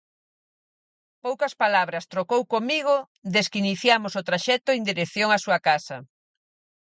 Poucas 1.25 1.53
palabras 1.63 2.07
trocou 2.13 2.41
comigo 2.55 2.95
des 3.33 3.47
que 3.51 3.61
iniciamos 3.63 4.13
o 4.19 4.25
traxecto 4.29 4.69
en 4.73 4.81
dirección 4.89 5.29
á 5.35 5.37
súa 5.45 5.59
casa. 5.67 5.97